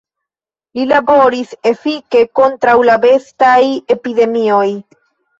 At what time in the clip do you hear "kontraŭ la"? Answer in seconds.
2.39-2.95